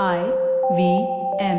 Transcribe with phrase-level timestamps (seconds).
[0.00, 0.20] I
[0.76, 0.82] V
[1.38, 1.58] M.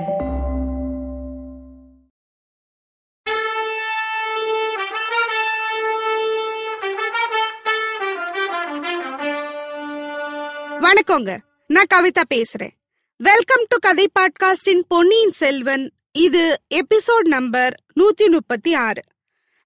[10.81, 11.37] வணக்கங்க.
[11.67, 12.73] நான் கவிதா பேசுறேன்.
[13.17, 15.91] வெல்கம் டு கதை பாட்காஸ்டின் பொன்னியின் செல்வன்.
[16.11, 19.01] இது எபிசோட் நம்பர் நூத்தி முப்பத்தி ஆறு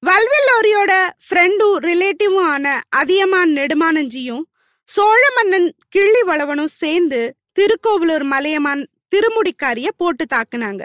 [0.03, 0.91] வல்வெல்லோரியோட
[1.29, 4.45] ஃப்ரெண்டும் ரிலேட்டிவும் ஆன அதியமான் நெடுமானஞ்சியும்
[4.83, 10.81] சோழ மன்னன் கிள்ளி வளவனும் சேர்ந்து திருக்கோவிலூர் மலையமான் திருமுடிக்காரிய போட்டு தாக்குனாங்க.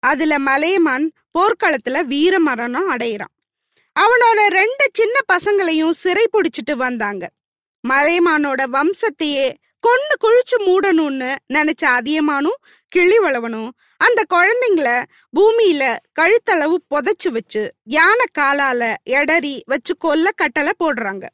[0.00, 3.34] அதுல மலையமான் போர்க்களத்துல வீர மரணம் அடையிறான்.
[4.00, 7.30] அவனோட ரெண்டு சின்ன பசங்களையும் சிறை பிடிச்சிட்டு வந்தாங்க.
[7.88, 9.54] மலையமானோட வம்சத்தையே
[9.86, 12.58] கொன்னு குழிச்சு மூடணும்னு நினைச்ச அதியமானும்
[12.96, 15.04] கிளிவளவனும் அந்த குழந்தைங்கள
[15.36, 21.26] பூமியில கழுத்தளவு புதைச்சு வச்சு யானை காலால எடறி வச்சு கொல்ல கட்டளை போடுறாங்க.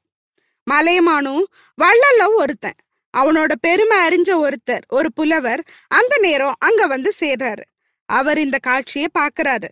[0.70, 1.45] மலையமானும்
[1.83, 2.78] வள்ளல்ல ஒருத்தன்.
[3.14, 7.62] அவனோட பெருமை அறிஞ்ச ஒருத்தர் ஒரு புலவர் அந்த நேரம் அங்க வந்து சேர்றாரு.
[8.06, 9.68] அவர் இந்த காட்சியை பாக்குறாரு.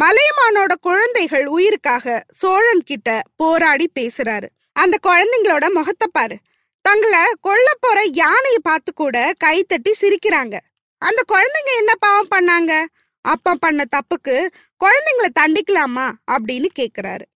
[0.00, 4.48] மலையமானோட குழந்தைகள் உயிருக்காக சோழன் கிட்ட போராடி பேசுறாரு.
[4.72, 6.36] அந்த குழந்தைங்களோட முகத்தை பாரு.
[6.80, 10.58] தங்களை கொல்ல போற யானையை பார்த்து கூட கை தட்டி சிரிக்கிறாங்க.
[10.98, 12.84] அந்த குழந்தைங்க என்ன பாவம் பண்ணாங்க?
[13.20, 14.48] அப்பா பண்ண தப்புக்கு
[14.84, 16.10] குழந்தைங்கள தண்டிக்கலாமா?
[16.30, 17.26] அப்படின்னு கேக்குறாரு.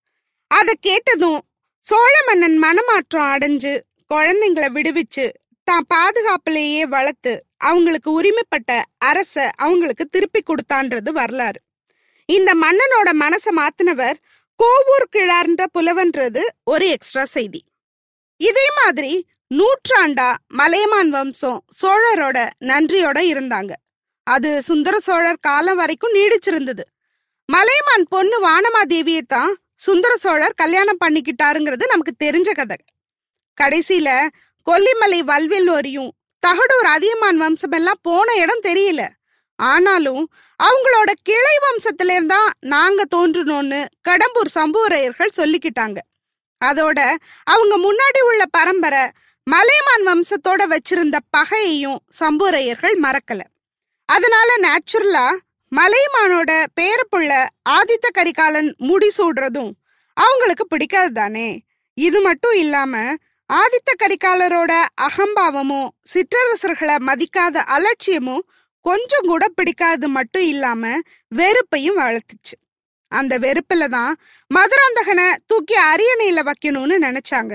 [0.47, 1.41] அத கேட்டதும்
[1.81, 3.81] சோழ மன்னன் மனமாற்றம் அடைஞ்சு
[4.15, 5.33] குழந்தைங்கள விடுவிச்சு
[5.71, 7.33] தான் பாதுகாப்பிலேயே வளர்த்து
[7.69, 8.71] அவங்களுக்கு உரிமைப்பட்ட
[9.11, 11.59] அரச அவங்களுக்கு திருப்பி கொடுத்தான்றது வரலாறு.
[12.29, 14.17] இந்த மன்னனோட மனசை மாத்தினவர்
[14.61, 17.61] கோவூர் கிழார்ன்ற புலவன்றது ஒரு எக்ஸ்ட்ரா செய்தி.
[18.41, 19.13] இதே மாதிரி
[19.59, 20.29] நூற்றாண்டா
[20.61, 22.39] மலையமான் வம்சம் சோழரோட
[22.71, 23.73] நன்றியோட இருந்தாங்க.
[24.27, 26.85] அது சுந்தர சோழர் காலம் வரைக்கும் நீடிச்சிருந்தது.
[27.49, 29.53] மலையமான் பொண்ணு வானமாதேவியை தான்
[29.87, 32.79] சுந்தர சோழர் கல்யாணம் பண்ணிக்கிட்டாருங்கிறது நமக்கு தெரிஞ்ச கதை.
[33.59, 34.09] கடைசியில
[34.71, 36.11] கொல்லிமலை வல்வெல்லோரியும்
[36.43, 39.03] தகடூர் அதியமான் வம்சமெல்லாம் போன இடம் தெரியல.
[39.59, 40.23] ஆனாலும்
[40.61, 45.99] அவங்களோட கிளை வம்சத்துல தான் நாங்க தோன்றணும்னு கடம்பூர் சம்புவரையர்கள் சொல்லிக்கிட்டாங்க.
[46.61, 46.99] அதோட
[47.45, 49.05] அவங்க முன்னாடி உள்ள பரம்பரை
[49.47, 53.41] மலைமான் வம்சத்தோட வச்சிருந்த பகையையும் சம்புவரையர்கள் மறக்கல.
[54.09, 55.27] அதனால நேச்சுரலா
[55.73, 56.51] மலைமானோட
[56.81, 57.33] பேரப்புள்ள
[57.77, 59.73] ஆதித்த கரிகாலன் முடிசூடுறதும்
[60.17, 61.49] அவங்களுக்கு பிடிக்காது தானே
[61.95, 62.95] இது மட்டும் இல்லாம
[63.51, 68.45] ஆதித்த கரிகாலரோட அகம்பாவமும் சிற்றரசர்களை மதிக்காத அலட்சியமும்
[68.85, 70.83] கொஞ்சம் கூட பிடிக்காது மட்டும் இல்லாம
[71.33, 72.57] வெறுப்பையும் வளர்த்துச்சு.
[73.13, 74.13] அந்த வெறுப்புல தான்
[74.51, 77.55] மதுராந்தகனை தூக்கி அரியணையில வைக்கணும்னு நினைச்சாங்க.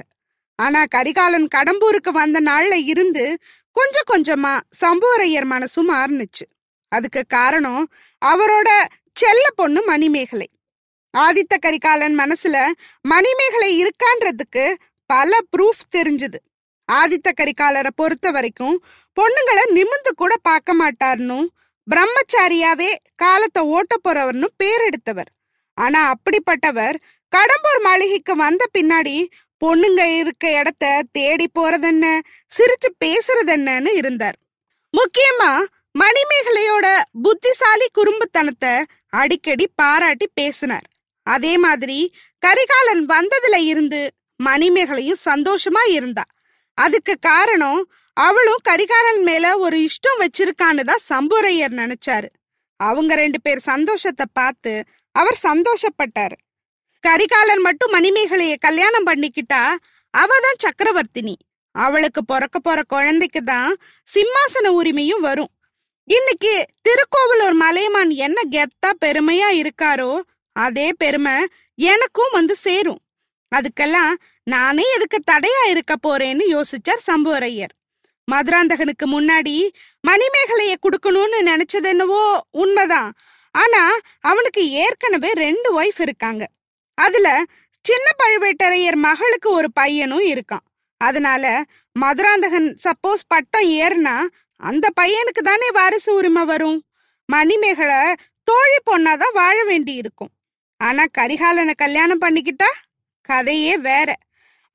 [0.60, 3.26] ஆனா கரிகாலன் கடம்பூருக்கு வந்த நாள்ல இருந்து
[3.76, 6.46] கொஞ்சம் கொஞ்சமா சம்புவரையர் மனசும் மாறுனுச்சு.
[6.92, 7.84] அதுக்கு காரணம்
[8.22, 8.70] அவரோட
[9.14, 10.50] செல்ல பொண்ணு மணிமேகலை.
[11.14, 12.58] ஆதித்த கரிகாலன் மனசுல
[13.02, 14.66] மணிமேகலை இருக்கான்றதுக்கு
[15.06, 16.40] பல ப்ரூஃப் தெரிஞ்சது.
[16.90, 18.78] ஆதித்த கரிகாலரை பொறுத்த வரைக்கும்
[19.18, 21.40] பொண்ணுங்களை நிமிந்து கூட பார்க்க மாட்டார்னு
[21.88, 25.30] பிரம்மச்சாரியாவே காலத்தை ஓட்ட போறவர்னு பேர் எடுத்தவர்.
[25.78, 26.98] ஆனா அப்படிப்பட்டவர்
[27.34, 29.16] கடம்பூர் மாளிகைக்கு வந்த பின்னாடி
[29.62, 32.06] பொண்ணுங்க இருக்க இடத்த தேடி போறதென்ன
[32.52, 34.38] சிரிச்சு பேசுறதென்னு இருந்தார்.
[34.94, 35.52] முக்கியமா
[35.96, 36.88] மணிமேகலையோட
[37.24, 38.74] புத்திசாலி குறும்புத்தனத்தை
[39.10, 40.88] அடிக்கடி பாராட்டி பேசினார்.
[41.28, 42.00] அதே மாதிரி
[42.44, 44.02] கரிகாலன் வந்ததுல இருந்து
[44.40, 46.25] மணிமேகலையும் சந்தோஷமா இருந்தா.
[46.78, 47.81] அதுக்கு காரணம்
[48.13, 52.28] அவளும் கரிகாலன் மேல ஒரு இஷ்டம் வச்சிருக்கான்னு தான் சம்புரையர் நினைச்சாரு.
[52.79, 54.73] அவங்க ரெண்டு பேர் சந்தோஷத்தை பார்த்து
[55.12, 56.35] அவர் சந்தோஷப்பட்டாரு.
[57.03, 59.63] கரிகாலன் மட்டும் மணிமேகலைய கல்யாணம் பண்ணிக்கிட்டா
[60.13, 61.35] அவ தான் சக்கரவர்த்தினி.
[61.75, 63.72] அவளுக்கு பிறக்க போற குழந்தைக்கு தான்
[64.07, 65.52] சிம்மாசன உரிமையும் வரும்.
[66.07, 70.12] இன்னைக்கு திருக்கோவிலூர் மலையமான் என்ன கெத்தா பெருமையா இருக்காரோ
[70.56, 71.38] அதே பெருமை
[71.79, 73.00] எனக்கும் வந்து சேரும்.
[73.58, 77.74] அதுக்கெல்லாம் நானே எதுக்கு தடையா இருக்க போறேன்னு யோசிச்சார் சம்புவரையர்.
[78.28, 79.56] மதுராந்தகனுக்கு முன்னாடி
[80.08, 82.22] மணிமேகலைய கொடுக்கணும்னு நினைச்சது என்னவோ
[82.52, 83.10] உண்மைதான்.
[83.56, 83.82] ஆனா
[84.22, 86.44] அவனுக்கு ஏற்கனவே ரெண்டு ஒய்ஃப் இருக்காங்க.
[86.98, 87.44] அதுல
[87.86, 90.66] சின்ன பழுவேட்டரையர் மகளுக்கு ஒரு பையனும் இருக்கான்.
[91.02, 91.64] அதனால
[91.96, 94.16] மதுராந்தகன் சப்போஸ் பட்டம் ஏறுனா
[94.60, 96.79] அந்த பையனுக்கு தானே வாரிசு உரிமை வரும்.
[97.29, 98.02] மணிமேகலை
[98.47, 100.32] தோழி பொண்ணாதான் வாழ வேண்டி இருக்கும்
[100.82, 102.70] ஆனா கரிகாலனை கல்யாணம் பண்ணிக்கிட்டா
[103.28, 104.10] கதையே வேற.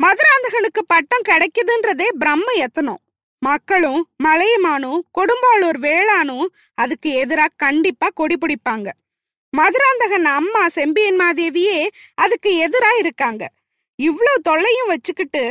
[0.00, 3.00] மதுராந்தகனுக்கு பட்டம் கிடைக்குதுன்றதே பிரம்ம எத்தனம்
[3.42, 8.88] மக்களும் மலையமானும் கொடும்பாளூர் வேளானும் அதுக்கு எதிராக கண்டிப்பா கொடி பிடிப்பாங்க.
[9.50, 13.52] மதுராந்தகன் அம்மா செம்பியன் மாதேவியே அதுக்கு எதிரா இருக்காங்க.
[14.02, 15.44] இவ்வளோ தொல்லையும் வச்சுக்கிட்டு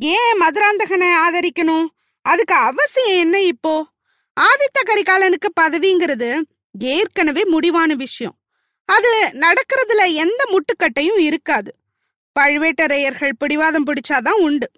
[0.00, 1.86] ஏன் மதுராந்தகனை ஆதரிக்கணும்?
[2.22, 3.74] அதுக்கு அவசியம் என்ன இப்போ?
[4.40, 6.30] ஆதித்த கரிகாலனுக்கு பதவிங்கிறது
[6.78, 8.36] ஏற்கனவே முடிவான விஷயம்.
[8.88, 11.72] அது நடக்கிறதுல எந்த முட்டுக்கட்டையும் இருக்காது.
[12.40, 14.70] பழுவேட்டரையர்கள் பிடிவாதம் பிடிச்சாதான் உண்டு.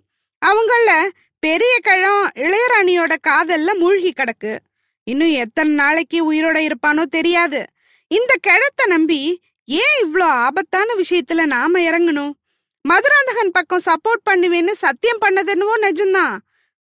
[0.46, 1.08] அவங்கள
[1.38, 4.58] பெரிய கழம் இளையராணியோட காதல்ல மூழ்கி கிடக்கு.
[5.04, 7.64] இன்னும் எத்தனை நாளைக்கு உயிரோட இருப்பானோ தெரியாது.
[8.06, 12.32] இந்த கிழத்தை நம்பி ஏன் இவ்வளோ ஆபத்தான விஷயத்துல நாம இறங்கணும்?
[12.88, 16.36] மதுராந்தகன் பக்கம் சப்போர்ட் பண்ணுவேன்னு சத்தியம் பண்ணதுன்னுவோ நிஜம்தான்.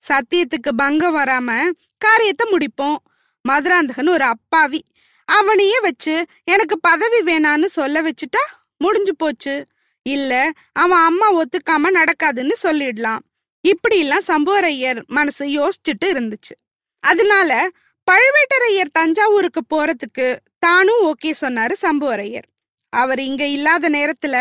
[0.10, 2.96] சத்தியத்துக்கு பங்கம் வராம காரியத்தை முடிப்போம்.
[3.42, 4.82] மதுராந்தகன் ஒரு அப்பாவி.
[5.26, 8.44] அவனையே வச்சு எனக்கு பதவி வேணான்னு சொல்ல வச்சுட்டா
[8.78, 9.66] முடிஞ்சு போச்சு.
[10.06, 13.22] இல்ல அவன் அம்மா ஒத்துக்காம நடக்காதுன்னு சொல்லிடலாம்.
[13.62, 16.56] இப்படி எல்லாம் சம்புவரையர் மனசு யோசிச்சுட்டு இருந்துச்சு.
[17.00, 17.70] அதனால
[18.12, 22.48] பழுவேட்டரையர் தஞ்சாவூருக்கு போறதுக்கு தானும் ஓகே சொன்னாரு சம்புவரையர்.
[22.90, 24.36] அவர் இங்க இல்லாத நேரத்துல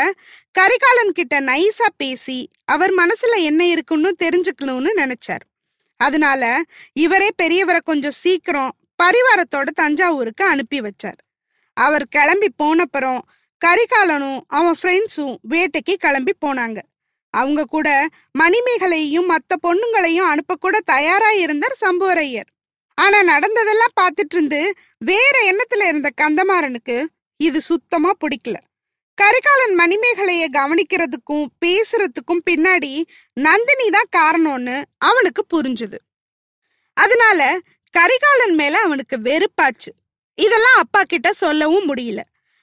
[0.53, 5.45] கரிகாலன் கிட்ட நைஸா பேசி அவர் மனசுல என்ன இருக்குன்னு தெரிஞ்சுக்கணும்னு நினைச்சார்.
[5.97, 8.73] அதனால இவரே பெரியவரை கொஞ்சம் சீக்கிரம்
[9.03, 11.21] பரிவாரத்தோட தஞ்சாவூருக்கு அனுப்பி வச்சார்.
[11.73, 13.21] அவர் கிளம்பி போனப்புறம்
[13.65, 16.79] கரிகாலனும் அவன் ஃப்ரெண்ட்ஸும் வேட்டைக்கு கிளம்பி போனாங்க.
[17.35, 17.89] அவங்க கூட
[18.39, 22.49] மணிமேகலையும் மத்த பொண்ணுங்களையும் அனுப்ப கூட தயாரா இருந்தார் சம்புவரையர்.
[22.95, 26.97] ஆனா நடந்ததெல்லாம் பார்த்துட்டு இருந்து வேற எண்ணத்துல இருந்த கந்தமாறனுக்கு
[27.41, 28.57] இது சுத்தமா பிடிக்கல.
[29.19, 32.93] கரிகாலன் மணிமேகலைய கவனிக்கிறதுக்கும் பேசுறதுக்கும் பின்னாடி
[33.33, 35.99] நந்தினி தான் காரணம்னு அவனுக்கு புரிஞ்சுது.
[36.97, 37.59] அதனால
[37.95, 39.91] கரிகாலன் மேல அவனுக்கு வெறுப்பாச்சு.
[40.35, 42.21] இதெல்லாம் அப்பா கிட்ட சொல்லவும் முடியல.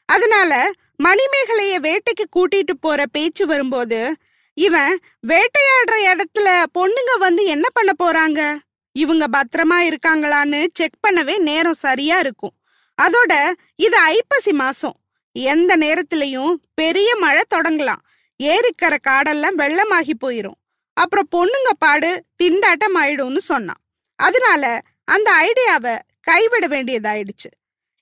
[0.10, 0.72] அதனால
[1.04, 4.16] மணிமேகலைய வேட்டைக்கு கூட்டிட்டு போற பேச்சு வரும்போது
[4.54, 8.58] இவன் வேட்டையாடுற இடத்துல பொண்ணுங்க வந்து என்ன பண்ண போறாங்க?
[8.92, 12.56] இவங்க பத்திரமா இருக்காங்களான்னு செக் பண்ணவே நேரம் சரியா இருக்கும்.
[13.02, 14.98] அதோட இது ஐப்பசி மாசம்.
[15.32, 18.02] எந்த நேரத்திலையும் பெரிய மழை தொடங்கலாம்.
[18.44, 20.60] ஏரிக்கரை காடெல்லாம் வெள்ளமாகி போயிரும்.
[20.94, 23.82] அப்புறம் பொண்ணுங்க பாடு திண்டாட்டம் ஆயிடும்னு சொன்னான்.
[24.16, 27.50] அதனால அந்த ஐடியாவை கைவிட வேண்டியதாயிடுச்சு.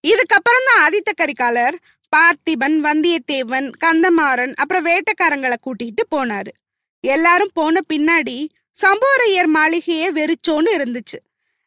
[0.07, 1.75] இதுக்கப்புறம் தான் ஆதித்த கரிகாலர்
[2.15, 6.51] பார்த்திபன் வந்தியத்தேவன் கந்தமாறன் அப்புறம் வேட்டக்காரங்களை கூட்டிகிட்டு போனாரு.
[6.99, 8.47] எல்லாரும் போன பின்னாடி
[8.77, 11.19] சம்போரையர் மாளிகையே வெறிச்சோன்னு இருந்துச்சு.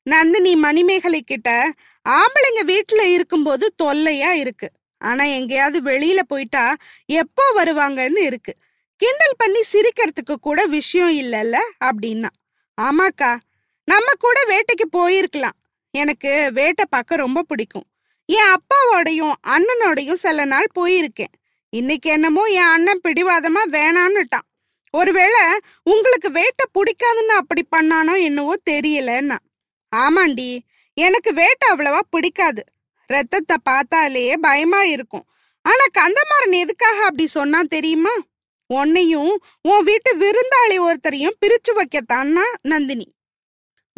[0.02, 1.72] நந்தினி மணிமேகலை கிட்ட
[2.08, 4.70] ஆம்பளைங்க வீட்டுல இருக்கும்போது தொல்லையா இருக்கு.
[4.98, 8.54] ஆனா எங்கேயாவது வெளியில போயிட்டா எப்போ வருவாங்கன்னு இருக்கு.
[8.96, 12.30] கிண்டல் பண்ணி சிரிக்கிறதுக்கு கூட விஷயம் இல்லைல்ல அப்படின்னா.
[12.80, 13.36] ஆமாக்கா
[13.84, 15.58] நம்ம கூட வேட்டைக்கு போயிருக்கலாம்.
[15.90, 17.86] எனக்கு வேட்டை பார்க்க ரொம்ப பிடிக்கும்.
[18.28, 21.34] என் அப்பாவோடையும் அண்ணனோடையும் சில நாள் போயிருக்கேன்.
[21.70, 24.46] இன்னைக்கு என்னமோ என் அண்ணன் பிடிவாதமா வேணான்னுட்டான்.
[24.90, 25.40] ஒருவேளை
[25.82, 29.38] உங்களுக்கு வேட்டை பிடிக்காதுன்னு அப்படி பண்ணானோ என்னவோ தெரியலன்னா.
[29.96, 30.58] ஆமாண்டி
[30.94, 32.62] எனக்கு வேட்டை அவ்வளவா பிடிக்காது.
[33.06, 35.26] ரத்தத்தை பார்த்தாலே பயமா இருக்கும்.
[35.64, 38.14] ஆனா கந்தமாறன் எதுக்காக அப்படி சொன்னா தெரியுமா?
[38.66, 39.32] உன்னையும்
[39.62, 43.14] உன் வீட்டு விருந்தாளி ஒருத்தரையும் பிரிச்சு வைக்கத்தான்னா நந்தினி.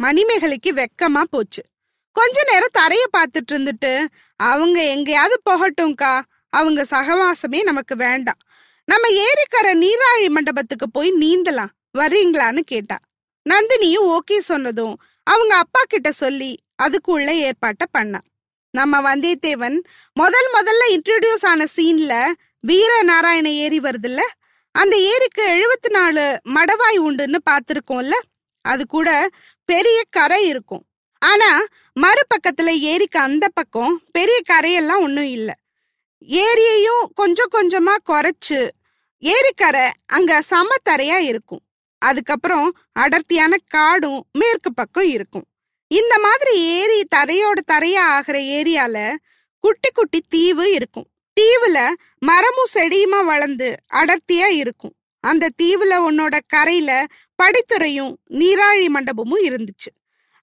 [0.03, 1.63] மணிமேகலைக்கு வெக்கமா போச்சு.
[2.11, 6.21] கொஞ்ச நேரம் தரைய பார்த்துட்டு இருந்துட்டு அவங்க எங்கேயாவது போகட்டும்க்கா.
[6.49, 8.41] அவங்க சகவாசமே நமக்கு வேண்டாம்.
[8.87, 11.71] நம்ம ஏரிக்கரை நீராழி மண்டபத்துக்கு போய் நீந்தலாம்.
[11.97, 12.97] வர்றீங்களான்னு கேட்டா.
[13.45, 16.51] நந்தினியும் ஓகே சொன்னதும் அவங்க அப்பா கிட்ட சொல்லி
[16.83, 18.27] அதுக்குள்ள ஏற்பாட்டை பண்ணான்
[18.69, 19.77] நம்ம வந்தியத்தேவன்
[20.13, 22.13] முதல் முதல்ல இன்ட்ரடியூஸ் ஆன சீன்ல
[22.59, 24.21] வீர நாராயண ஏரி வருதுல்ல?
[24.75, 28.15] அந்த ஏரிக்கு எழுபத்தி நாலு மடவாய் உண்டுன்னு பார்த்துருக்கோம்ல?
[28.61, 29.29] அது கூட
[29.65, 30.85] பெரிய கரை இருக்கும்.
[31.25, 31.63] ஆனா
[31.99, 35.53] மறுபக்கத்துல ஏரிக்கு அந்த பக்கம் பெரிய கரையெல்லாம் ஒன்றும் இல்லை.
[36.27, 38.69] ஏரியையும் கொஞ்சம் கொஞ்சமா குறைச்சு
[39.23, 41.61] ஏரிக்கரை அங்க சமத்தரையா இருக்கும்.
[42.01, 45.45] அதுக்கப்புறம் அடர்த்தியான காடும் மேற்கு பக்கம் இருக்கும்.
[45.87, 49.15] இந்த மாதிரி ஏரி தரையோட தரையா ஆகிற ஏரியால
[49.59, 51.07] குட்டி குட்டி தீவு இருக்கும்.
[51.41, 54.95] தீவுல மரமும் செடியுமா வளர்ந்து அடர்த்தியா இருக்கும்.
[55.19, 57.05] அந்த தீவுல உன்னோட கரையில
[57.43, 59.91] படித்துறையும் நீராழி மண்டபமும் இருந்துச்சு.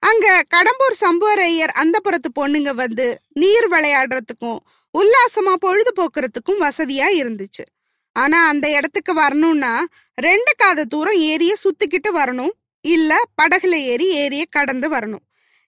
[0.02, 4.60] அங்க கடம்பூர் சம்புவரையர் அந்த புறத்து பொண்ணுங்க வந்து நீர் விளையாடுறதுக்கும்
[4.94, 7.64] உல்லாசமா பொழுது போக்குறதுக்கும் வசதியா இருந்துச்சு.
[8.12, 9.72] ஆனா அந்த இடத்துக்கு வரணும்னா
[10.14, 12.54] ரெண்டு காத தூரம் ஏரிய சுத்திக்கிட்டு வரணும்.
[12.80, 15.24] இல்ல படகுல ஏறி ஏரிய கடந்து வரணும்.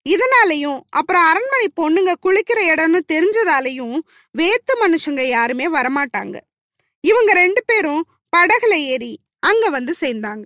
[0.07, 3.99] இதனாலையும் அப்புறம் அரண்மனை பொண்ணுங்க குளிக்கிற இடம்னு தெரிஞ்சதாலையும்
[4.35, 6.37] வேத்து மனுஷங்க யாருமே வரமாட்டாங்க.
[7.01, 8.03] இவங்க ரெண்டு பேரும்
[8.37, 10.45] படகுல ஏறி அங்க வந்து சேர்ந்தாங்க.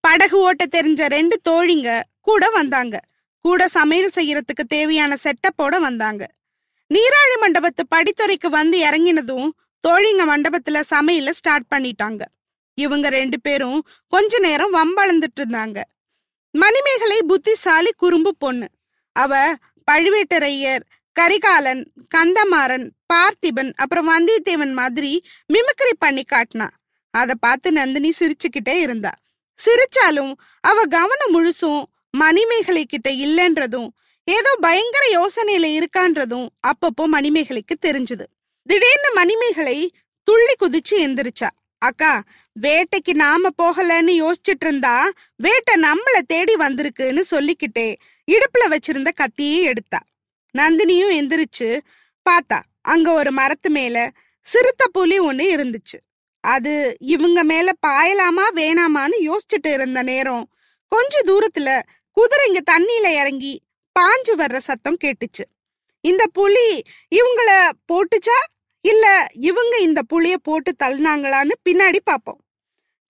[0.00, 1.90] படகு ஓட்ட தெரிஞ்ச ரெண்டு தோழிங்க
[2.26, 2.96] கூட வந்தாங்க.
[3.44, 6.22] கூட சமையல் செய்யறதுக்கு தேவையான செட்டப்போட வந்தாங்க.
[6.90, 9.48] நீராழி மண்டபத்து படித்துறைக்கு வந்து இறங்கினதும்
[9.84, 12.22] தோழிங்க மண்டபத்துல சமையல ஸ்டார்ட் பண்ணிட்டாங்க.
[12.78, 13.80] இவங்க ரெண்டு பேரும்
[14.12, 15.78] கொஞ்ச நேரம் வம்பளந்துட்டு இருந்தாங்க
[16.54, 18.66] மணிமேகலை புத்திசாலி குறும்பு பொண்ணு.
[19.16, 19.32] அவ
[19.88, 20.84] பழுவேட்டரையர்
[21.16, 21.82] கரிகாலன்
[22.14, 25.10] கந்தமாறன் பார்த்திபன் அப்புறம் வந்தியத்தேவன் மாதிரி
[25.52, 26.68] மிமிக்ரி பண்ணி காட்டினா.
[27.14, 29.12] அத பார்த்து நந்தினி சிரிச்சுக்கிட்டே இருந்தா.
[29.58, 30.32] சிரிச்சாலும்
[30.64, 31.82] அவ கவனம் முழுசும்
[32.14, 33.88] மணிமேகலை கிட்ட இல்லைன்றதும்
[34.24, 38.26] ஏதோ பயங்கர யோசனையில இருக்கான்றதும் அப்பப்போ மணிமேகலைக்கு தெரிஞ்சது.
[38.68, 39.78] திடீர்னு மணிமேகலை
[40.28, 41.50] துள்ளி குதிச்சு எந்திரிச்சா.
[41.78, 42.12] அக்கா
[42.56, 47.88] வேட்டைக்கு நாம போகலன்னு யோசிச்சுட்டு இருந்தா வேட்டை நம்மள தேடி வந்திருக்குன்னு சொல்லிக்கிட்டே
[48.28, 50.00] இடுப்புல வச்சிருந்த கத்தியே எடுத்தா.
[50.54, 51.68] நந்தினியும் எந்திரிச்சு
[52.26, 53.96] பார்த்தா அங்க ஒரு மரத்து மேல
[54.46, 55.98] சிறுத்த புலி ஒண்ணு இருந்துச்சு.
[56.44, 60.44] அது இவங்க மேல பாயலாமா வேணாமான்னு யோசிச்சுட்டு இருந்த நேரம்
[60.92, 61.68] கொஞ்ச தூரத்துல
[62.20, 63.62] குதிரைங்க தண்ணியில இறங்கி
[64.00, 65.44] பாஞ்சு வர்ற சத்தம் கேட்டுச்சு.
[66.00, 68.38] இந்த புலி இவங்கள போட்டுச்சா?
[68.80, 72.40] இல்ல இவங்க இந்த புளிய போட்டு தள்ளினாங்களான்னு பின்னாடி பாப்போம்.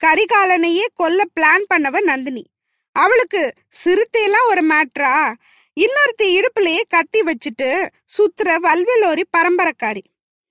[0.04, 2.44] கரிகாலனையே கொல்ல பிளான் பண்ணவ நந்தினி.
[2.92, 3.52] அவளுக்கு
[3.84, 5.34] சிறுத்தையெல்லாம் ஒரு மேட்ரா
[5.80, 10.02] இன்னொருத்தி இடுப்புலயே கத்தி வச்சுட்டு சுத்துற வல்வலோரி பரம்பரைக்காரி.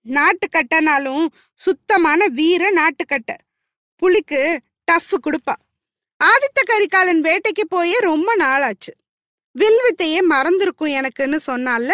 [0.09, 3.37] நாட்டுக்கட்டனாலும் சுத்தமான வீர நாட்டுக்கட்ட
[3.95, 5.55] புலிக்கு டஃப் கொடுப்பா.
[6.19, 8.93] ஆதித்த கரிகாலன் வேட்டைக்கு போயே ரொம்ப நாளாச்சு.
[9.55, 11.91] வில்வித்தையே மறந்துருக்கும் எனக்குன்னு சொன்னால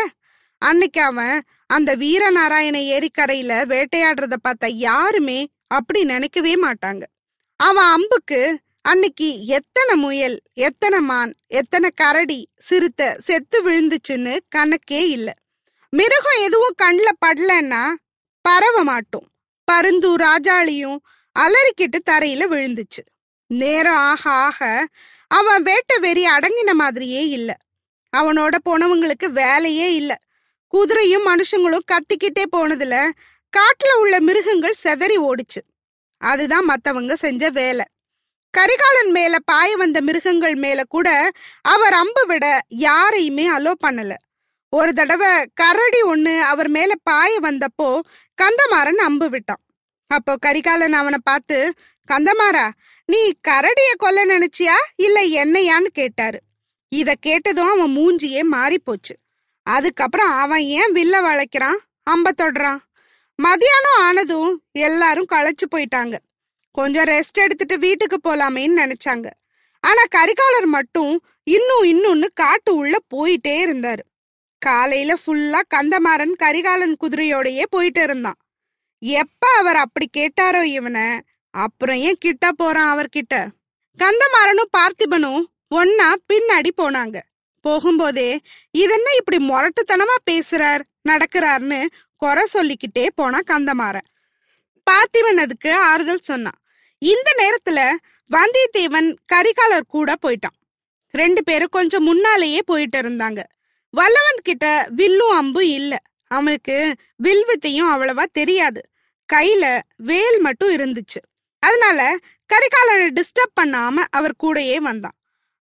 [0.58, 7.04] அன்னைக்கு அவன் அந்த வீரநாராயண ஏரிக்கரையில வேட்டையாடுறத பார்த்த யாருமே அப்படி நினைக்கவே மாட்டாங்க.
[7.60, 8.42] அவன் அம்புக்கு
[8.82, 15.30] அன்னைக்கு எத்தனை முயல் எத்தனை மான் எத்தனை கரடி சிறுத்தை செத்து விழுந்துச்சுன்னு கணக்கே இல்ல.
[15.94, 17.84] மிருகம் எதுவும் கண்ணில் படலன்னா
[18.42, 19.28] பரவ மாட்டோம்.
[19.64, 21.00] பருந்து ராஜாளியும்
[21.36, 23.02] அலறிக்கிட்டு தரையில விழுந்துச்சு.
[23.50, 24.88] நேரம் ஆக ஆக
[25.28, 27.50] அவன் வேட்டை வெறி அடங்கின மாதிரியே இல்ல.
[28.14, 30.12] அவனோட போனவங்களுக்கு வேலையே இல்ல.
[30.74, 32.96] குதிரையும் மனுஷங்களும் கத்திக்கிட்டே போனதுல
[33.54, 35.62] காட்டுல உள்ள மிருகங்கள் செதறி ஓடிச்சு.
[36.22, 37.86] அதுதான் மத்தவங்க செஞ்ச வேலை.
[38.54, 41.10] கரிகாலன் மேல பாய வந்த மிருகங்கள் மேல கூட
[41.62, 44.14] அவர் அம்பு விட யாரையுமே அலோ பண்ணல.
[44.74, 47.90] ஒரு தடவை கரடி ஒண்ணு அவர் மேல பாய வந்தப்போ
[48.38, 49.62] கந்தமாறன் அம்பு விட்டான்.
[50.12, 51.58] அப்போ கரிகாலன் அவனை பார்த்து
[52.12, 52.70] கந்தமாரா
[53.06, 54.76] நீ கரடிய கொல்ல நினைச்சியா?
[54.96, 56.40] இல்ல என்னையான்னு கேட்டாரு.
[56.90, 59.16] இத கேட்டதும் அவன் மூஞ்சியே மாறி போச்சு
[59.64, 61.80] அதுக்கப்புறம் அவன் ஏன் வில்ல வளைக்கிறான்?
[62.04, 62.80] அம்ப தொடுறான்.
[63.40, 66.16] மதியானம் ஆனதும் எல்லாரும் களைச்சு போயிட்டாங்க.
[66.72, 69.28] கொஞ்சம் ரெஸ்ட் எடுத்துட்டு வீட்டுக்கு போலாமேன்னு நினைச்சாங்க.
[69.84, 71.14] ஆனா கரிகாலர் மட்டும்
[71.44, 74.04] இன்னும் இன்னொன்னு காட்டு உள்ள போயிட்டே இருந்தாரு.
[74.62, 78.40] காலையில ஃபுல்லா கந்தமாறன் கரிகாலன் குதிரையோடையே போயிட்டு இருந்தான்.
[79.02, 81.06] எப்ப அவர் அப்படி கேட்டாரோ இவனை
[81.52, 83.48] அப்புறம் ஏன் கிட்ட போறான் அவர்கிட்ட?
[83.98, 85.44] கந்தமாறனும் பார்த்திபனும்
[85.76, 87.20] ஒன்னா பின்னாடி போனாங்க.
[87.64, 88.38] போகும்போதே
[88.72, 91.86] இதென்ன இப்படி முரட்டுத்தனமா பேசுறார் நடக்கிறார்னு
[92.18, 94.08] குறை சொல்லிக்கிட்டே போனா கந்தமாறன்.
[94.92, 96.62] பார்த்திபன் அதுக்கு ஆறுதல் சொன்னான்.
[96.98, 97.92] இந்த நேரத்துல
[98.30, 100.58] வந்தியத்தேவன் கரிகாலர் கூட போயிட்டான்.
[101.12, 103.44] ரெண்டு பேரும் கொஞ்சம் முன்னாலேயே போயிட்டு இருந்தாங்க.
[103.90, 105.98] வல்லவன் கிட்ட வில்லும் அம்பும் இல்ல.
[106.28, 108.82] அவனுக்கு வில்வித்தையும் அவ்வளவா தெரியாது.
[109.34, 111.22] கையில வேல் மட்டும் இருந்துச்சு.
[111.64, 112.02] அதனால
[112.50, 115.16] கரிகாலனை டிஸ்டர்ப் பண்ணாம அவர் கூடயே வந்தான்.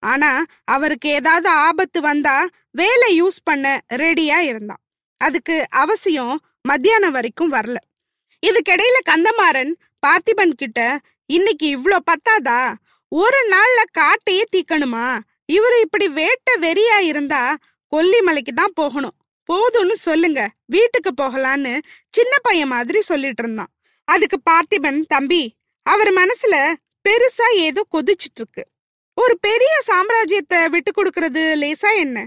[0.04, 0.32] ஆனா
[0.66, 2.38] அவருக்கு ஏதாவது ஆபத்து வந்தா
[2.72, 4.82] வேலை யூஸ் பண்ண ரெடியா இருந்தான்.
[5.22, 7.78] அதுக்கு அவசியம் மத்தியானம் வரைக்கும் வரல.
[8.44, 9.72] இதுக்கிடையில கந்தமாறன்
[10.04, 10.80] பார்த்திபன் கிட்ட
[11.30, 12.60] இன்னைக்கு இவ்ளோ பத்தாதா?
[13.12, 15.08] ஒரு நாள்ல காட்டையே தீக்கணுமா?
[15.50, 17.44] இவரு இப்படி வேட்ட வெறியா இருந்தா
[17.92, 19.16] கொல்லிமலைக்கு தான் போகணும்.
[19.50, 20.42] போதும்னு சொல்லுங்க.
[20.66, 21.74] வீட்டுக்கு போகலான்னு
[22.14, 23.72] சின்ன பையன் மாதிரி சொல்லிட்டு இருந்தான்.
[24.08, 25.44] அதுக்கு பார்த்திபன் தம்பி
[25.86, 26.56] அவர் மனசுல
[27.06, 28.64] பெருசா ஏதோ கொதிச்சிட்டு இருக்கு
[29.18, 32.18] ஒரு பெரிய சாம்ராஜ்யத்தை விட்டு கொடுக்கறது லேசா என்ன?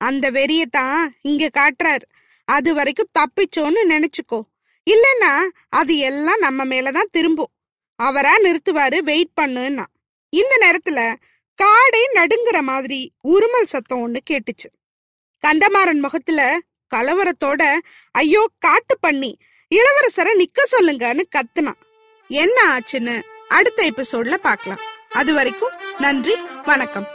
[0.00, 2.06] அந்த வெறியத்தான் இங்க காட்டுறாரு.
[2.48, 4.40] அது வரைக்கும் தப்பிச்சோன்னு நினைச்சுக்கோ.
[4.86, 5.32] இல்லைன்னா
[5.68, 7.52] அது எல்லாம் நம்ம மேலதான் திரும்பும்.
[7.98, 9.84] அவரா நிறுத்துவாரு வெயிட் பண்ணுன்னா.
[10.32, 11.00] இந்த நேரத்துல
[11.58, 14.68] காடே நடுங்குற மாதிரி உருமல் சத்தம் ஒண்ணு கேட்டுச்சு.
[15.44, 16.40] கந்தமாறன் முகத்துல
[16.94, 17.62] கலவரத்தோட
[18.14, 19.32] ஐயோ காட்டு பண்ணி
[19.70, 21.80] இளவரசரை நிக்க சொல்லுங்கன்னு கத்துனான்.
[22.32, 24.84] என்ன ஆச்சுன்னு அடுத்த எபிசோட்ல பார்க்கலாம்.
[25.10, 27.08] அது வரைக்கும் நன்றி வணக்கம்.